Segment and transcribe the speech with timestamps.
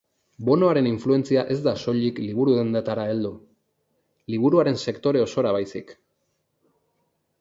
[0.45, 3.33] Bonoaren influentzia ez da soilik liburudendetara heldu,
[4.35, 5.95] liburuaren sektore osora baizik.